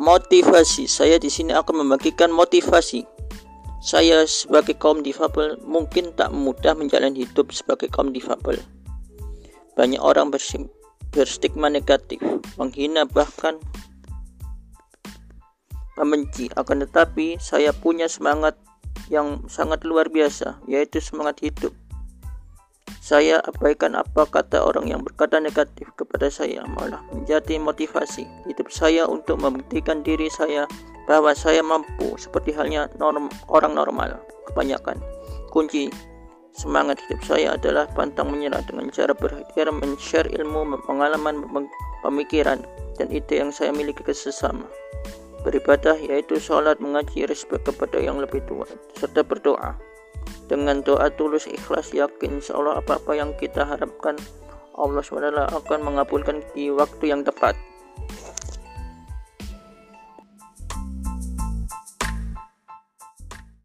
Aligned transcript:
motivasi. 0.00 0.88
Saya 0.88 1.20
di 1.20 1.28
sini 1.28 1.52
akan 1.52 1.84
membagikan 1.84 2.32
motivasi. 2.32 3.04
Saya 3.82 4.22
sebagai 4.30 4.78
kaum 4.78 5.02
difabel 5.02 5.58
mungkin 5.66 6.14
tak 6.14 6.30
mudah 6.30 6.78
menjalani 6.78 7.26
hidup 7.26 7.50
sebagai 7.50 7.90
kaum 7.90 8.14
difabel. 8.14 8.62
Banyak 9.74 9.98
orang 9.98 10.30
berstigma 11.10 11.66
negatif, 11.66 12.22
menghina 12.54 13.02
bahkan 13.02 13.58
membenci. 15.98 16.46
Akan 16.54 16.80
tetapi 16.86 17.42
saya 17.42 17.74
punya 17.74 18.06
semangat 18.06 18.54
yang 19.10 19.42
sangat 19.50 19.82
luar 19.82 20.08
biasa, 20.08 20.62
yaitu 20.70 21.02
semangat 21.02 21.42
hidup. 21.42 21.74
Saya 23.02 23.42
abaikan 23.42 23.98
apa 23.98 24.30
kata 24.30 24.62
orang 24.62 24.86
yang 24.86 25.02
berkata 25.02 25.42
negatif 25.42 25.90
kepada 25.98 26.30
saya, 26.30 26.62
malah 26.70 27.02
menjadi 27.10 27.58
motivasi 27.58 28.22
hidup 28.46 28.70
saya 28.70 29.10
untuk 29.10 29.42
membuktikan 29.42 30.06
diri 30.06 30.30
saya 30.30 30.70
bahwa 31.10 31.34
saya 31.34 31.66
mampu 31.66 32.14
seperti 32.14 32.54
halnya 32.54 32.86
norm, 33.02 33.26
orang 33.50 33.74
normal 33.74 34.22
kebanyakan. 34.46 35.02
Kunci 35.50 35.90
semangat 36.54 37.02
hidup 37.10 37.26
saya 37.26 37.58
adalah 37.58 37.90
pantang 37.90 38.30
menyerah 38.30 38.62
dengan 38.70 38.86
cara 38.94 39.10
berikhtiar 39.18 39.74
men-share 39.74 40.30
ilmu, 40.30 40.62
pengalaman, 40.86 41.42
pemikiran, 42.06 42.62
dan 43.02 43.10
ide 43.10 43.42
yang 43.42 43.50
saya 43.50 43.74
miliki 43.74 44.06
ke 44.06 44.14
sesama. 44.14 44.70
Beribadah 45.42 45.98
yaitu 45.98 46.38
sholat, 46.38 46.78
mengaji, 46.78 47.26
respek 47.26 47.66
kepada 47.66 47.98
yang 47.98 48.22
lebih 48.22 48.46
tua, 48.46 48.62
serta 48.94 49.26
berdoa. 49.26 49.74
Dengan 50.50 50.82
doa 50.82 51.08
tulus 51.14 51.46
ikhlas 51.48 51.94
yakin 51.94 52.42
insya 52.42 52.58
Allah 52.58 52.82
apa-apa 52.82 53.12
yang 53.14 53.32
kita 53.38 53.64
harapkan 53.64 54.18
Allah 54.76 55.04
SWT 55.04 55.52
akan 55.52 55.80
mengabulkan 55.84 56.40
di 56.56 56.72
waktu 56.72 57.12
yang 57.12 57.22
tepat. 57.22 57.54